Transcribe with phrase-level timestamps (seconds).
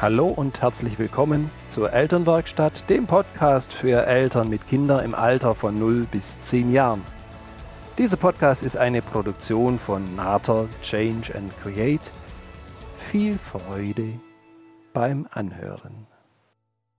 [0.00, 5.76] Hallo und herzlich willkommen zur Elternwerkstatt, dem Podcast für Eltern mit Kindern im Alter von
[5.76, 7.02] 0 bis 10 Jahren.
[7.98, 12.12] Dieser Podcast ist eine Produktion von Nater Change and Create.
[13.10, 14.20] Viel Freude
[14.92, 16.06] beim Anhören.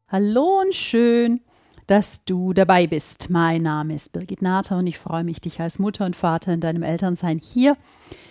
[0.10, 1.40] Hallo und schön,
[1.88, 3.30] dass du dabei bist.
[3.30, 6.60] Mein Name ist Birgit Nater und ich freue mich, dich als Mutter und Vater in
[6.60, 7.78] deinem Elternsein hier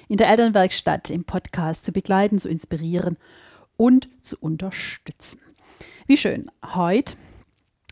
[0.09, 3.17] in der Elternwerkstatt im Podcast zu begleiten, zu inspirieren
[3.79, 5.41] und zu unterstützen.
[6.07, 6.51] Wie schön.
[6.75, 7.15] Heute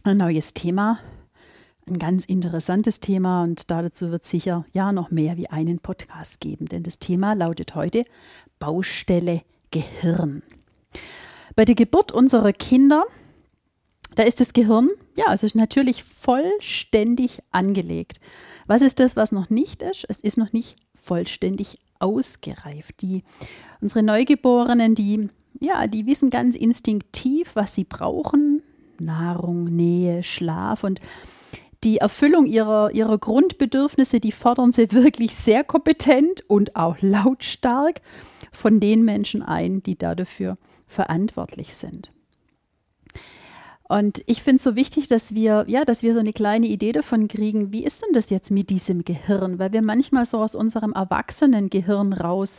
[0.03, 0.99] ein neues Thema,
[1.87, 6.67] ein ganz interessantes Thema und dazu wird sicher ja noch mehr wie einen Podcast geben,
[6.67, 8.05] denn das Thema lautet heute
[8.59, 10.43] Baustelle Gehirn.
[11.55, 13.05] Bei der Geburt unserer Kinder,
[14.17, 18.21] da ist das Gehirn, ja, es ist natürlich vollständig angelegt.
[18.67, 20.05] Was ist das, was noch nicht ist?
[20.09, 23.01] Es ist noch nicht vollständig ausgereift.
[23.03, 23.23] Die,
[23.81, 25.29] unsere Neugeborenen, die
[25.61, 28.63] ja, die wissen ganz instinktiv, was sie brauchen.
[28.99, 31.01] Nahrung, Nähe, Schlaf und
[31.85, 38.01] die Erfüllung ihrer, ihrer Grundbedürfnisse, die fordern sie wirklich sehr kompetent und auch lautstark
[38.53, 42.13] von den Menschen ein, die dafür verantwortlich sind.
[43.89, 46.91] Und ich finde es so wichtig, dass wir, ja, dass wir so eine kleine Idee
[46.91, 49.61] davon kriegen, wie ist denn das jetzt mit diesem Gehirn?
[49.61, 52.59] Weil wir manchmal so aus unserem Erwachsenengehirn raus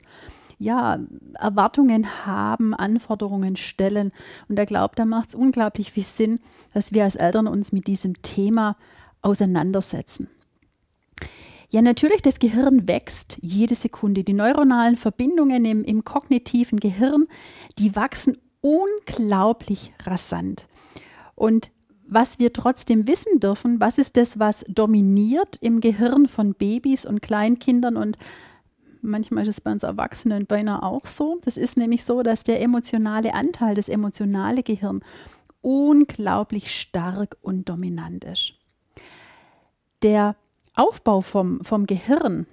[0.60, 1.00] ja,
[1.34, 4.12] Erwartungen haben, Anforderungen stellen.
[4.48, 6.40] Und er glaubt, da macht es unglaublich viel Sinn,
[6.74, 8.76] dass wir als Eltern uns mit diesem Thema
[9.22, 10.30] auseinandersetzen.
[11.70, 14.24] Ja, natürlich, das Gehirn wächst jede Sekunde.
[14.24, 17.28] Die neuronalen Verbindungen im, im kognitiven Gehirn,
[17.78, 20.66] die wachsen unglaublich rasant.
[21.36, 21.70] Und
[22.08, 27.22] was wir trotzdem wissen dürfen, was ist das, was dominiert im Gehirn von Babys und
[27.22, 28.18] Kleinkindern und
[29.02, 31.40] Manchmal ist es bei uns Erwachsenen beinahe auch so.
[31.44, 35.04] Das ist nämlich so, dass der emotionale Anteil, das emotionale Gehirn
[35.62, 38.54] unglaublich stark und dominant ist.
[40.04, 40.36] Der
[40.76, 42.46] Aufbau vom, vom Gehirn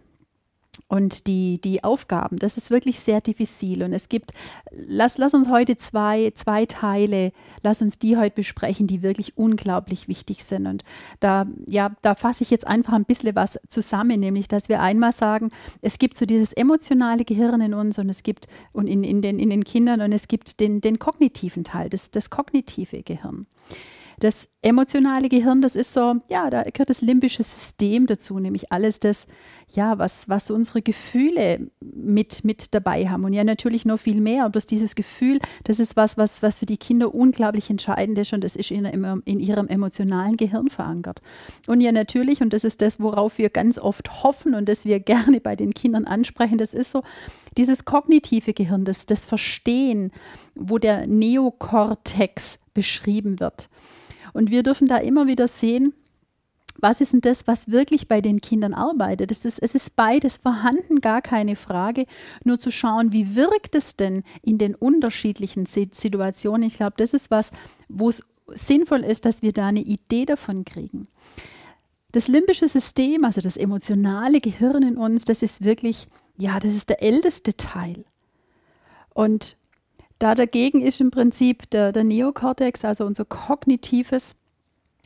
[0.94, 3.82] und die, die Aufgaben, das ist wirklich sehr diffizil.
[3.82, 4.32] Und es gibt,
[4.71, 7.32] lass, lass uns heute zwei, zwei Teile,
[7.65, 10.69] lass uns die heute besprechen, die wirklich unglaublich wichtig sind.
[10.69, 10.84] Und
[11.19, 15.10] da, ja, da fasse ich jetzt einfach ein bisschen was zusammen, nämlich, dass wir einmal
[15.10, 15.50] sagen,
[15.82, 19.41] es gibt so dieses emotionale Gehirn in uns und es gibt, und in, in, den,
[19.41, 23.49] in den Kindern, und es gibt den, den kognitiven Teil, das, das kognitive Gehirn.
[24.21, 29.00] Das emotionale Gehirn, das ist so, ja, da gehört das limbische System dazu, nämlich alles
[29.00, 29.26] das,
[29.73, 33.25] ja, was, was unsere Gefühle mit, mit dabei haben.
[33.25, 34.45] Und ja, natürlich noch viel mehr.
[34.45, 38.45] Aber dieses Gefühl, das ist was, was, was für die Kinder unglaublich entscheidend ist und
[38.45, 41.23] das ist in, in ihrem emotionalen Gehirn verankert.
[41.67, 45.01] Und ja, natürlich, und das ist das, worauf wir ganz oft hoffen und das wir
[45.01, 47.03] gerne bei den Kindern ansprechen, das ist so,
[47.57, 50.13] dieses kognitive Gehirn, das, das Verstehen,
[50.55, 53.69] wo der Neokortex beschrieben wird.
[54.33, 55.95] Und wir dürfen da immer wieder sehen,
[56.81, 59.31] was ist denn das, was wirklich bei den Kindern arbeitet?
[59.31, 62.07] Es ist, es ist beides vorhanden, gar keine Frage.
[62.45, 66.67] Nur zu schauen, wie wirkt es denn in den unterschiedlichen Situationen.
[66.67, 67.51] Ich glaube, das ist was,
[67.89, 71.09] wo es sinnvoll ist, dass wir da eine Idee davon kriegen.
[72.12, 76.06] Das limbische System, also das emotionale Gehirn in uns, das ist wirklich,
[76.37, 78.05] ja, das ist der älteste Teil.
[79.15, 79.56] Und
[80.19, 84.37] da dagegen ist im Prinzip der, der Neokortex, also unser kognitives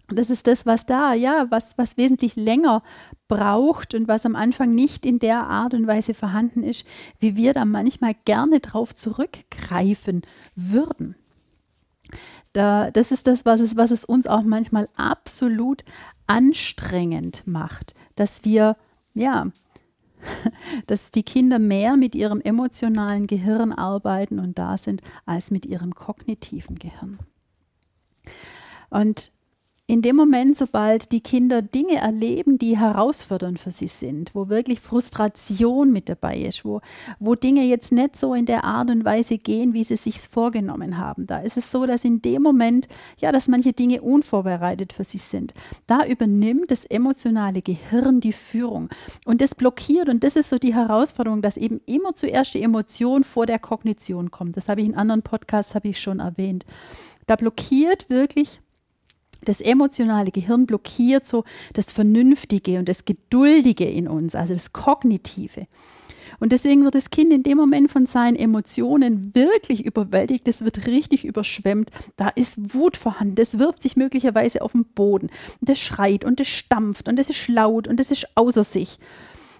[0.08, 2.82] das ist das, was da, ja, was, was wesentlich länger
[3.28, 6.86] braucht und was am Anfang nicht in der Art und Weise vorhanden ist,
[7.20, 10.22] wie wir da manchmal gerne drauf zurückgreifen
[10.54, 11.14] würden.
[12.54, 15.84] Da, das ist das, was es, was es uns auch manchmal absolut
[16.26, 18.76] anstrengend macht, dass wir,
[19.12, 19.48] ja,
[20.86, 25.94] dass die Kinder mehr mit ihrem emotionalen Gehirn arbeiten und da sind, als mit ihrem
[25.94, 27.18] kognitiven Gehirn.
[28.88, 29.32] Und
[29.90, 34.80] in dem Moment, sobald die Kinder Dinge erleben, die herausfordernd für sie sind, wo wirklich
[34.80, 36.82] Frustration mit dabei ist, wo,
[37.18, 40.98] wo Dinge jetzt nicht so in der Art und Weise gehen, wie sie sich vorgenommen
[40.98, 42.86] haben, da ist es so, dass in dem Moment,
[43.16, 45.54] ja, dass manche Dinge unvorbereitet für sie sind.
[45.86, 48.90] Da übernimmt das emotionale Gehirn die Führung
[49.24, 53.24] und das blockiert und das ist so die Herausforderung, dass eben immer zuerst die Emotion
[53.24, 54.58] vor der Kognition kommt.
[54.58, 56.66] Das habe ich in anderen Podcasts habe ich schon erwähnt.
[57.26, 58.60] Da blockiert wirklich
[59.44, 65.66] das emotionale Gehirn blockiert so das Vernünftige und das Geduldige in uns, also das Kognitive.
[66.40, 70.86] Und deswegen wird das Kind in dem Moment von seinen Emotionen wirklich überwältigt, es wird
[70.86, 71.90] richtig überschwemmt.
[72.16, 75.30] Da ist Wut vorhanden, das wirft sich möglicherweise auf den Boden.
[75.60, 78.98] Und das schreit und das stampft und das ist laut und das ist außer sich.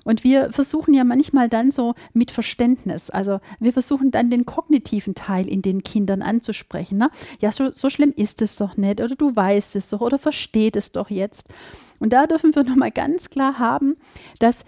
[0.09, 5.15] Und wir versuchen ja manchmal dann so mit Verständnis, also wir versuchen dann den kognitiven
[5.15, 6.97] Teil in den Kindern anzusprechen.
[6.97, 7.11] Ne?
[7.41, 10.77] Ja, so, so schlimm ist es doch nicht oder du weißt es doch oder versteht
[10.77, 11.51] es doch jetzt.
[11.99, 13.99] Und da dürfen wir nochmal ganz klar haben,
[14.39, 14.65] dass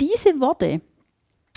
[0.00, 0.80] diese Worte,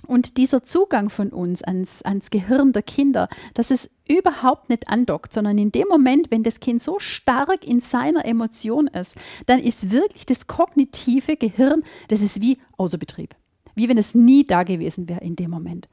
[0.06, 5.34] und dieser Zugang von uns ans, ans Gehirn der Kinder, dass es überhaupt nicht andockt,
[5.34, 9.92] sondern in dem Moment, wenn das Kind so stark in seiner Emotion ist, dann ist
[9.92, 13.36] wirklich das kognitive Gehirn, das ist wie außer Betrieb
[13.76, 15.88] wie wenn es nie da gewesen wäre in dem Moment.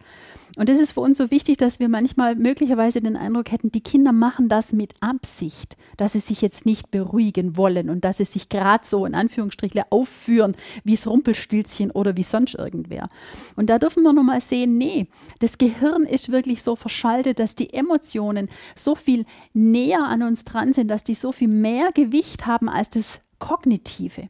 [0.56, 3.80] Und das ist für uns so wichtig, dass wir manchmal möglicherweise den Eindruck hätten, die
[3.80, 8.24] Kinder machen das mit Absicht, dass sie sich jetzt nicht beruhigen wollen und dass sie
[8.24, 13.08] sich gerade so in Anführungsstrichen aufführen, wie es Rumpelstilzchen oder wie sonst irgendwer.
[13.56, 15.06] Und da dürfen wir nochmal sehen, nee,
[15.38, 19.24] das Gehirn ist wirklich so verschaltet, dass die Emotionen so viel
[19.54, 24.28] näher an uns dran sind, dass die so viel mehr Gewicht haben als das Kognitive.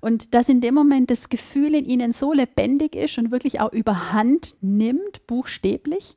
[0.00, 3.72] Und dass in dem Moment das Gefühl in ihnen so lebendig ist und wirklich auch
[3.72, 6.16] überhand nimmt, buchstäblich,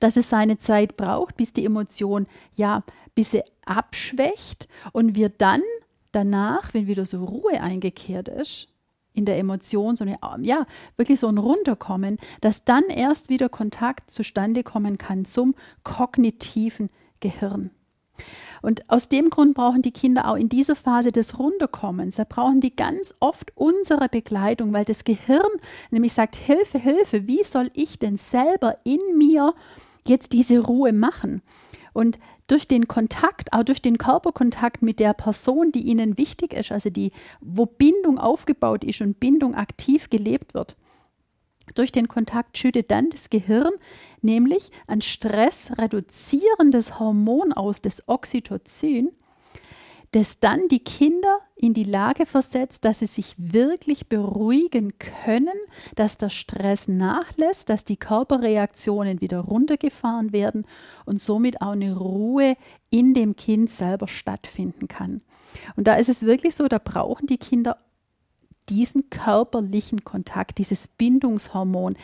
[0.00, 2.26] dass es seine Zeit braucht, bis die Emotion,
[2.56, 2.82] ja,
[3.14, 5.62] bis sie abschwächt und wir dann
[6.12, 8.68] danach, wenn wieder so Ruhe eingekehrt ist,
[9.12, 10.66] in der Emotion, so eine, ja,
[10.96, 16.88] wirklich so ein Runterkommen, dass dann erst wieder Kontakt zustande kommen kann zum kognitiven
[17.18, 17.70] Gehirn.
[18.62, 22.60] Und aus dem Grund brauchen die Kinder auch in dieser Phase des Runterkommens, da brauchen
[22.60, 25.50] die ganz oft unsere Begleitung, weil das Gehirn
[25.90, 29.54] nämlich sagt, Hilfe, Hilfe, wie soll ich denn selber in mir
[30.06, 31.42] jetzt diese Ruhe machen?
[31.92, 32.18] Und
[32.48, 36.90] durch den Kontakt, auch durch den Körperkontakt mit der Person, die ihnen wichtig ist, also
[36.90, 40.76] die, wo Bindung aufgebaut ist und Bindung aktiv gelebt wird,
[41.74, 43.72] durch den Kontakt schüttet dann das Gehirn
[44.22, 49.10] nämlich ein stressreduzierendes Hormon aus, das Oxytocin,
[50.12, 55.58] das dann die Kinder in die Lage versetzt, dass sie sich wirklich beruhigen können,
[55.96, 60.66] dass der Stress nachlässt, dass die Körperreaktionen wieder runtergefahren werden
[61.04, 62.56] und somit auch eine Ruhe
[62.90, 65.20] in dem Kind selber stattfinden kann.
[65.76, 67.76] Und da ist es wirklich so, da brauchen die Kinder
[68.68, 71.96] diesen körperlichen Kontakt, dieses Bindungshormon.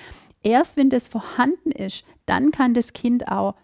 [0.43, 3.55] Erst wenn das vorhanden ist, dann kann das Kind auch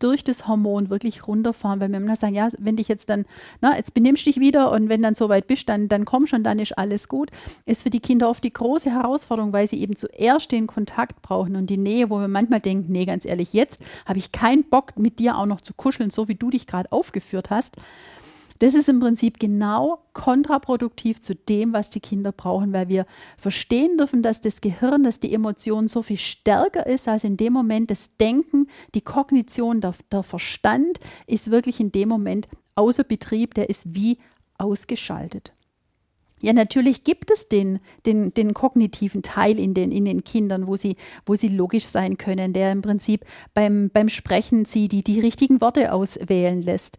[0.00, 3.26] durch das Hormon wirklich runterfahren, weil wir immer sagen, ja, wenn dich jetzt dann,
[3.60, 6.58] na, jetzt benimmst dich wieder und wenn dann soweit bist, dann, dann komm schon, dann
[6.58, 7.30] ist alles gut,
[7.66, 11.54] ist für die Kinder oft die große Herausforderung, weil sie eben zuerst den Kontakt brauchen
[11.54, 14.98] und die Nähe, wo wir manchmal denken, nee, ganz ehrlich, jetzt habe ich keinen Bock,
[14.98, 17.76] mit dir auch noch zu kuscheln, so wie du dich gerade aufgeführt hast.
[18.60, 23.06] Das ist im Prinzip genau kontraproduktiv zu dem, was die Kinder brauchen, weil wir
[23.38, 27.54] verstehen dürfen, dass das Gehirn, dass die Emotion so viel stärker ist als in dem
[27.54, 33.54] Moment das Denken, die Kognition, der, der Verstand ist wirklich in dem Moment außer Betrieb,
[33.54, 34.18] der ist wie
[34.58, 35.54] ausgeschaltet.
[36.40, 40.76] Ja, natürlich gibt es den, den, den kognitiven Teil in den, in den Kindern, wo
[40.76, 40.96] sie,
[41.26, 45.60] wo sie logisch sein können, der im Prinzip beim, beim Sprechen sie die, die richtigen
[45.60, 46.98] Worte auswählen lässt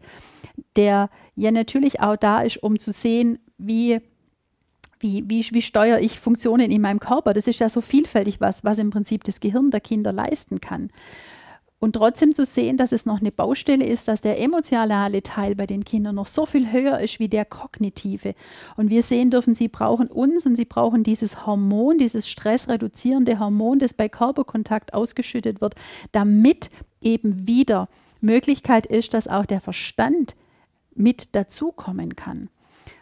[0.76, 4.00] der ja natürlich auch da ist, um zu sehen, wie,
[5.00, 7.32] wie, wie, wie steuere ich Funktionen in meinem Körper.
[7.32, 10.90] Das ist ja so vielfältig was, was im Prinzip das Gehirn der Kinder leisten kann.
[11.82, 15.66] Und trotzdem zu sehen, dass es noch eine Baustelle ist, dass der emotionale Teil bei
[15.66, 18.36] den Kindern noch so viel höher ist wie der kognitive.
[18.76, 23.80] Und wir sehen dürfen, sie brauchen uns und sie brauchen dieses Hormon, dieses stressreduzierende Hormon,
[23.80, 25.74] das bei Körperkontakt ausgeschüttet wird,
[26.12, 26.70] damit
[27.00, 27.88] eben wieder
[28.20, 30.36] Möglichkeit ist, dass auch der Verstand
[30.94, 32.48] mit dazukommen kann.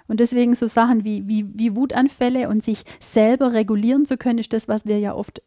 [0.08, 4.54] Und deswegen so Sachen wie, wie, wie Wutanfälle und sich selber regulieren zu können, ist
[4.54, 5.42] das, was wir ja oft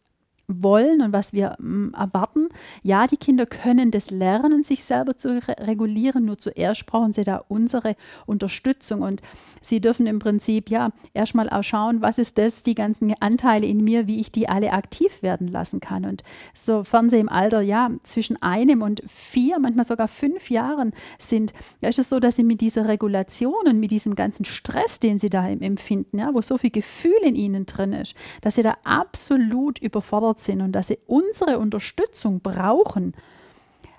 [0.62, 2.50] wollen und was wir mm, erwarten.
[2.84, 7.24] Ja, die Kinder können das lernen, sich selber zu re regulieren, nur zuerst brauchen sie
[7.24, 7.96] da unsere
[8.26, 9.22] Unterstützung und
[9.62, 13.84] sie dürfen im Prinzip ja erstmal auch schauen, was ist das, die ganzen Anteile in
[13.84, 16.06] mir, wie ich die alle aktiv werden lassen kann.
[16.06, 21.54] Und sofern sie im Alter ja zwischen einem und vier, manchmal sogar fünf Jahren sind,
[21.82, 25.20] ja, ist es so, dass sie mit dieser Regulation und mit diesem ganzen Stress, den
[25.20, 28.78] sie da empfinden, ja, wo so viel Gefühl in ihnen drin ist, dass sie da
[28.84, 33.14] absolut überfordert überfordert sind und dass sie unsere Unterstützung brauchen,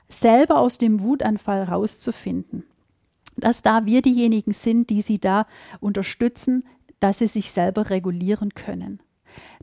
[0.08, 2.64] selber aus dem Wutanfall rauszufinden.
[3.36, 5.46] Dass da wir diejenigen sind, die sie da
[5.80, 6.64] unterstützen,
[7.00, 9.00] dass sie sich selber regulieren können.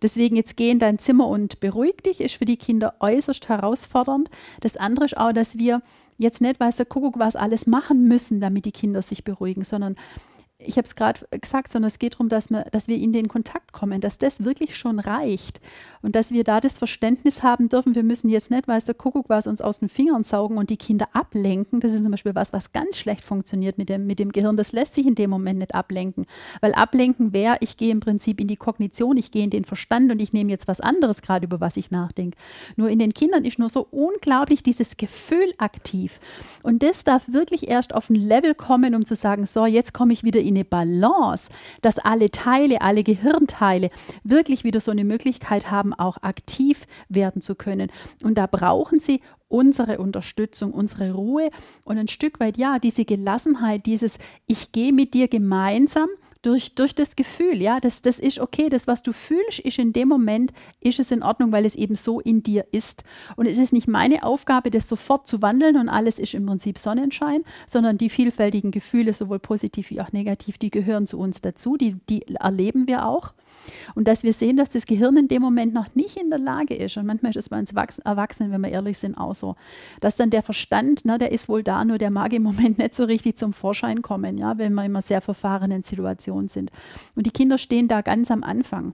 [0.01, 4.29] Deswegen jetzt geh in dein Zimmer und beruhig dich, ist für die Kinder äußerst herausfordernd.
[4.59, 5.81] Das andere ist auch, dass wir
[6.17, 9.95] jetzt nicht, weiß der Kuckuck, was alles machen müssen, damit die Kinder sich beruhigen, sondern
[10.65, 13.27] ich habe es gerade gesagt, sondern es geht darum, dass wir, dass wir in den
[13.27, 15.61] Kontakt kommen, dass das wirklich schon reicht
[16.01, 19.29] und dass wir da das Verständnis haben dürfen, wir müssen jetzt nicht, weiß der Kuckuck
[19.29, 21.79] was, uns aus den Fingern saugen und die Kinder ablenken.
[21.79, 24.57] Das ist zum Beispiel was, was ganz schlecht funktioniert mit dem, mit dem Gehirn.
[24.57, 26.25] Das lässt sich in dem Moment nicht ablenken,
[26.61, 30.11] weil ablenken wäre, ich gehe im Prinzip in die Kognition, ich gehe in den Verstand
[30.11, 32.37] und ich nehme jetzt was anderes gerade, über was ich nachdenke.
[32.75, 36.19] Nur in den Kindern ist nur so unglaublich dieses Gefühl aktiv
[36.63, 40.13] und das darf wirklich erst auf ein Level kommen, um zu sagen, so, jetzt komme
[40.13, 41.49] ich wieder in eine Balance,
[41.81, 43.89] dass alle Teile, alle Gehirnteile
[44.23, 47.91] wirklich wieder so eine Möglichkeit haben, auch aktiv werden zu können.
[48.23, 51.49] Und da brauchen sie unsere Unterstützung, unsere Ruhe
[51.83, 54.17] und ein Stück weit, ja, diese Gelassenheit, dieses
[54.47, 56.07] Ich gehe mit dir gemeinsam
[56.41, 59.93] durch, durch das Gefühl, ja, das, das ist okay, das, was du fühlst, ist in
[59.93, 63.03] dem Moment, ist es in Ordnung, weil es eben so in dir ist.
[63.35, 66.77] Und es ist nicht meine Aufgabe, das sofort zu wandeln und alles ist im Prinzip
[66.77, 71.77] Sonnenschein, sondern die vielfältigen Gefühle, sowohl positiv wie auch negativ, die gehören zu uns dazu,
[71.77, 73.33] die, die erleben wir auch.
[73.93, 76.73] Und dass wir sehen, dass das Gehirn in dem Moment noch nicht in der Lage
[76.73, 79.55] ist, und manchmal ist es bei uns Erwachsenen, wenn wir ehrlich sind, auch so,
[79.99, 82.95] dass dann der Verstand, ne, der ist wohl da, nur der mag im Moment nicht
[82.95, 86.71] so richtig zum Vorschein kommen, ja, wenn wir immer sehr verfahrenen Situationen sind.
[87.15, 88.93] Und die Kinder stehen da ganz am Anfang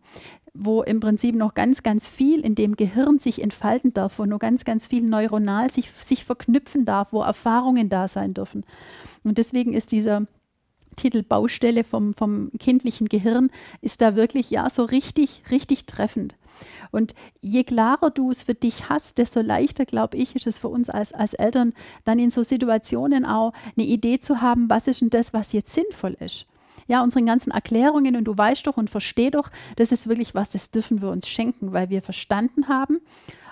[0.60, 4.39] wo im Prinzip noch ganz, ganz viel in dem Gehirn sich entfalten darf, wo nur
[4.39, 8.65] ganz, ganz viel neuronal sich, sich verknüpfen darf, wo Erfahrungen da sein dürfen.
[9.24, 10.24] Und deswegen ist dieser
[10.96, 13.51] Titel Baustelle vom, vom kindlichen Gehirn
[13.82, 16.36] ist da wirklich ja so richtig, richtig treffend.
[16.89, 20.70] Und je klarer du es für dich hast, desto leichter, glaube ich, ist es für
[20.70, 25.01] uns als, als Eltern, dann in so Situationen auch eine Idee zu haben, was ist
[25.01, 26.48] denn das, was jetzt sinnvoll ist.
[26.88, 30.50] Ja, unseren ganzen Erklärungen und du weißt doch und versteh doch, das ist wirklich was,
[30.50, 32.98] das dürfen wir uns schenken, weil wir verstanden haben,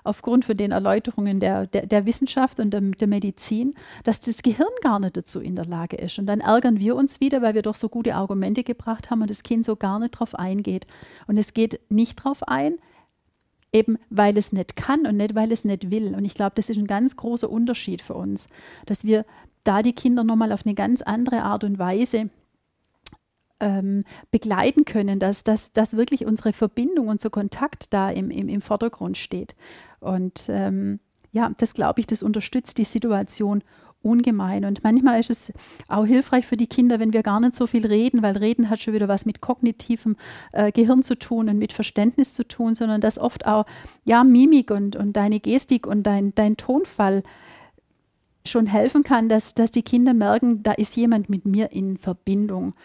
[0.05, 3.73] aufgrund von den Erläuterungen der, der, der Wissenschaft und der, der, Medizin,
[4.03, 6.19] dass das Gehirn gar nicht dazu in der Lage ist.
[6.19, 9.29] Und dann ärgern wir uns wieder, weil wir doch so gute Argumente gebracht haben und
[9.29, 10.85] das Kind so gar nicht drauf eingeht.
[11.27, 12.75] Und es geht nicht drauf ein,
[13.73, 16.15] eben weil es nicht kann und nicht weil es nicht will.
[16.15, 18.47] Und ich glaube, das ist ein ganz großer Unterschied für uns,
[18.85, 19.25] dass wir
[19.63, 22.29] da die Kinder nochmal auf eine ganz andere Art und Weise
[23.59, 28.61] ähm, begleiten können, dass, dass, dass wirklich unsere Verbindung, unser Kontakt da im, im, im
[28.61, 29.55] Vordergrund steht.
[29.99, 30.99] Und ähm,
[31.31, 33.63] ja, das glaube ich, das unterstützt die Situation
[34.05, 34.63] ungemein.
[34.65, 35.53] Und manchmal ist es
[35.87, 38.79] auch hilfreich für die Kinder, wenn wir gar nicht so viel reden, weil Reden hat
[38.79, 40.15] schon wieder was mit kognitivem
[40.51, 43.65] äh, Gehirn zu tun und mit Verständnis zu tun, sondern dass oft auch
[44.05, 47.23] ja Mimik und, und deine Gestik und dein, dein Tonfall
[48.47, 52.75] schon helfen kann, dass, dass die Kinder merken, da ist jemand mit mir in Verbindung.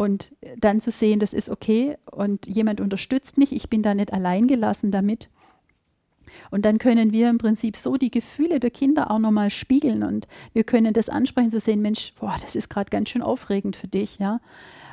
[0.00, 4.14] Und dann zu sehen, das ist okay und jemand unterstützt mich, ich bin da nicht
[4.14, 5.28] allein gelassen damit.
[6.50, 10.26] Und dann können wir im Prinzip so die Gefühle der Kinder auch nochmal spiegeln und
[10.54, 13.88] wir können das ansprechen, zu sehen, Mensch, boah, das ist gerade ganz schön aufregend für
[13.88, 14.40] dich, ja.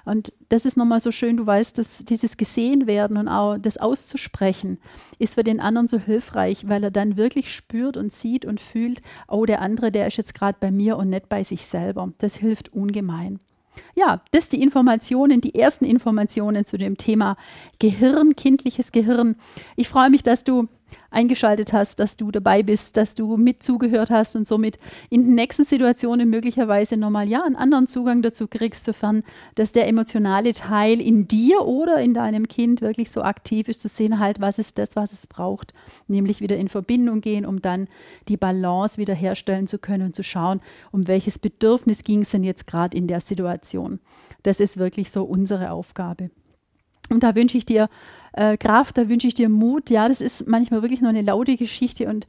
[0.04, 3.78] Und das ist nochmal so schön, du weißt, dass dieses gesehen werden und auch das
[3.78, 4.78] auszusprechen,
[5.20, 9.02] ist für den anderen so hilfreich, weil er dann wirklich spürt und sieht und fühlt,
[9.30, 12.12] oh, der andere, der ist jetzt gerade bei mir und nicht bei sich selber.
[12.18, 13.40] Das hilft ungemein.
[13.96, 17.38] Ja, das die Informationen, die ersten Informationen zu dem Thema
[17.80, 19.36] Gehirn, kindliches Gehirn.
[19.76, 20.68] Ich freue mich, dass du
[21.10, 25.36] eingeschaltet hast, dass du dabei bist, dass du mit zugehört hast und somit in den
[25.36, 29.24] nächsten Situationen möglicherweise nochmal ja einen anderen Zugang dazu kriegst, sofern
[29.56, 33.88] dass der emotionale Teil in dir oder in deinem Kind wirklich so aktiv ist, zu
[33.88, 35.74] sehen halt, was ist das, was es braucht,
[36.08, 37.88] nämlich wieder in Verbindung gehen, um dann
[38.28, 40.62] die Balance wieder herstellen zu können und zu schauen,
[40.92, 44.00] um welches Bedürfnis ging es denn jetzt gerade in der Situation.
[44.44, 46.30] Das ist wirklich so unsere Aufgabe.
[47.10, 47.90] Und da wünsche ich dir
[48.38, 49.90] äh, Kraft, da wünsche ich dir Mut.
[49.90, 52.26] Ja, das ist manchmal wirklich nur eine laute Geschichte und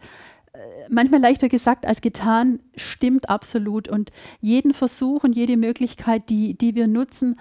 [0.53, 3.89] äh, manchmal leichter gesagt als getan, stimmt absolut.
[3.89, 4.11] Und
[4.41, 7.39] jeden Versuch und jede Möglichkeit, die, die wir nutzen,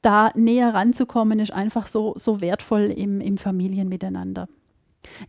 [0.00, 4.48] da näher ranzukommen, ist einfach so, so wertvoll im, im Familienmiteinander.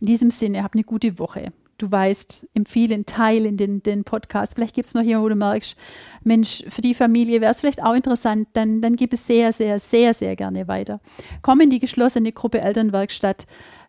[0.00, 4.54] In diesem Sinne, habt eine gute Woche du weißt, empfehlen, teilen den, den Podcast.
[4.54, 5.76] Vielleicht gibt es noch jemanden, wo du merkst,
[6.22, 9.78] Mensch, für die Familie wäre es vielleicht auch interessant, dann, dann gib es sehr, sehr,
[9.78, 11.00] sehr, sehr gerne weiter.
[11.42, 13.46] Komm in die geschlossene Gruppe Elternwerkstatt.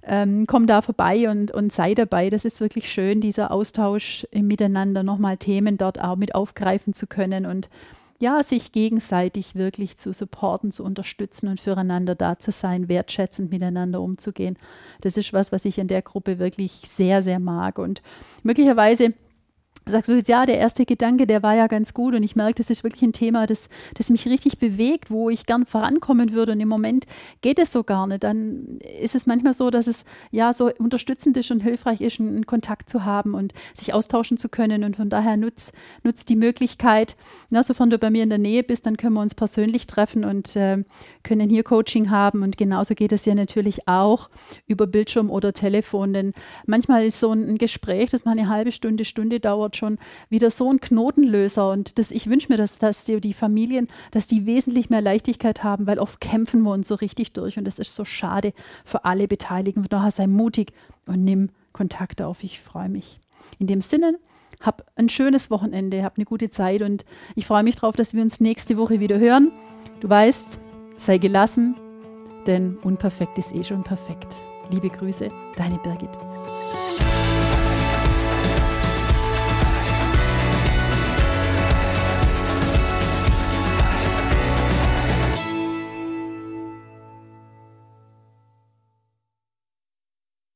[0.07, 2.29] Ähm, komm da vorbei und, und sei dabei.
[2.29, 7.07] Das ist wirklich schön, dieser Austausch im Miteinander, nochmal Themen dort auch mit aufgreifen zu
[7.07, 7.69] können und
[8.25, 14.01] ja, sich gegenseitig wirklich zu supporten, zu unterstützen und füreinander da zu sein, wertschätzend miteinander
[14.01, 14.57] umzugehen.
[15.01, 17.77] Das ist was, was ich in der Gruppe wirklich sehr, sehr mag.
[17.77, 18.01] Und
[18.41, 19.13] möglicherweise
[19.85, 22.55] sagst du jetzt, ja, der erste Gedanke, der war ja ganz gut und ich merke,
[22.55, 26.53] das ist wirklich ein Thema, das, das mich richtig bewegt, wo ich gern vorankommen würde
[26.53, 27.05] und im Moment
[27.41, 28.23] geht es so gar nicht.
[28.23, 32.45] Dann ist es manchmal so, dass es ja so unterstützend ist und hilfreich ist, einen
[32.45, 35.73] Kontakt zu haben und sich austauschen zu können und von daher nutzt
[36.03, 37.15] nutz die Möglichkeit,
[37.49, 40.25] na, sofern du bei mir in der Nähe bist, dann können wir uns persönlich treffen
[40.25, 40.83] und äh,
[41.23, 44.29] können hier Coaching haben und genauso geht es ja natürlich auch
[44.67, 46.33] über Bildschirm oder Telefon, denn
[46.65, 49.97] manchmal ist so ein, ein Gespräch, das mal eine halbe Stunde, Stunde dauert, schon
[50.29, 51.71] wieder so ein Knotenlöser.
[51.71, 55.63] Und das, ich wünsche mir, dass, dass die, die Familien, dass die wesentlich mehr Leichtigkeit
[55.63, 57.57] haben, weil oft kämpfen wir uns so richtig durch.
[57.57, 58.53] Und das ist so schade
[58.83, 59.83] für alle Beteiligten.
[59.83, 60.73] Von daher sei mutig
[61.05, 62.43] und nimm Kontakt auf.
[62.43, 63.19] Ich freue mich.
[63.59, 64.17] In dem Sinne,
[64.61, 67.05] hab ein schönes Wochenende, hab eine gute Zeit und
[67.35, 69.51] ich freue mich darauf, dass wir uns nächste Woche wieder hören.
[69.99, 70.59] Du weißt,
[70.97, 71.75] sei gelassen,
[72.47, 74.35] denn unperfekt ist eh schon perfekt.
[74.71, 76.34] Liebe Grüße, deine Birgit.